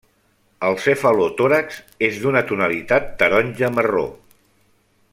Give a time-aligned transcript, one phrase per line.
[0.69, 4.07] El cefalotòrax és d'una tonalitat taronja-marró.